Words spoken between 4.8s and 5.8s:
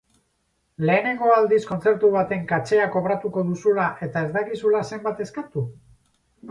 zenbat eskatu?